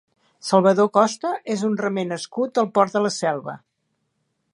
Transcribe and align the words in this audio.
Salvador 0.45 0.87
Costa 0.95 1.33
és 1.55 1.61
un 1.67 1.75
remer 1.81 2.05
nascut 2.13 2.57
al 2.63 2.71
Port 2.79 2.97
de 2.99 3.03
la 3.07 3.13
Selva. 3.19 3.55